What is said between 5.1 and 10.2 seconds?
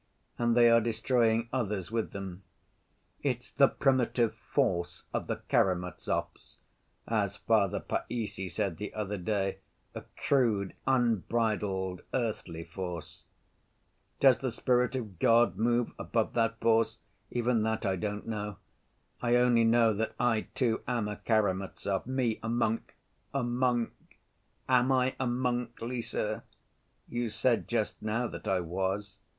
of the Karamazovs,' as Father Païssy said the other day, a